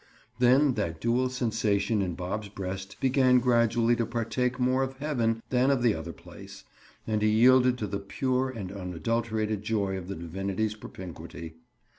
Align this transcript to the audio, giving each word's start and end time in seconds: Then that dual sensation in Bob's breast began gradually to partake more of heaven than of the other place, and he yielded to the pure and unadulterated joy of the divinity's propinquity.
Then 0.39 0.73
that 0.73 0.99
dual 0.99 1.29
sensation 1.29 2.01
in 2.01 2.15
Bob's 2.15 2.49
breast 2.49 2.99
began 2.99 3.37
gradually 3.37 3.95
to 3.97 4.05
partake 4.07 4.59
more 4.59 4.81
of 4.81 4.97
heaven 4.97 5.43
than 5.51 5.69
of 5.69 5.83
the 5.83 5.93
other 5.93 6.11
place, 6.11 6.63
and 7.05 7.21
he 7.21 7.29
yielded 7.29 7.77
to 7.77 7.85
the 7.85 7.99
pure 7.99 8.49
and 8.49 8.71
unadulterated 8.71 9.61
joy 9.61 9.95
of 9.99 10.07
the 10.07 10.15
divinity's 10.15 10.73
propinquity. 10.73 11.53